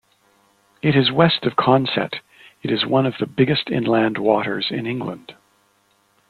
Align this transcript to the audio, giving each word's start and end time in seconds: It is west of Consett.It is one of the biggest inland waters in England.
It 0.81 0.95
is 0.95 1.11
west 1.11 1.43
of 1.45 1.53
Consett.It 1.55 2.71
is 2.71 2.87
one 2.87 3.05
of 3.05 3.19
the 3.19 3.27
biggest 3.27 3.69
inland 3.69 4.17
waters 4.17 4.71
in 4.71 4.87
England. 4.87 5.35